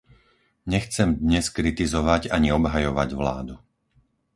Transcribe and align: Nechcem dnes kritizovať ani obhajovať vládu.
Nechcem 0.73 1.09
dnes 1.25 1.45
kritizovať 1.57 2.21
ani 2.35 2.49
obhajovať 2.59 3.09
vládu. 3.19 3.55